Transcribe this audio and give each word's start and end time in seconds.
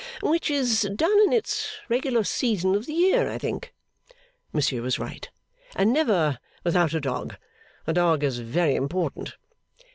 'Which 0.23 0.49
is 0.49 0.89
done 0.95 1.19
in 1.25 1.31
its 1.31 1.73
regular 1.87 2.23
season 2.23 2.73
of 2.73 2.87
the 2.87 2.93
year, 2.93 3.29
I 3.29 3.37
think?' 3.37 3.71
Monsieur 4.51 4.81
was 4.81 4.97
right. 4.97 5.29
'And 5.75 5.93
never 5.93 6.39
without 6.63 6.95
a 6.95 6.99
dog. 6.99 7.35
The 7.85 7.93
dog 7.93 8.23
is 8.23 8.39
very 8.39 8.73
important. 8.73 9.35